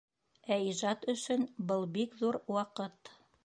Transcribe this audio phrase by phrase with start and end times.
[0.53, 3.17] Ә ижад өсөн был бик ҙур ваҡыт.